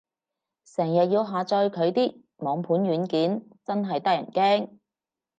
[0.65, 4.79] 成日要下載佢啲網盤軟件，真係得人驚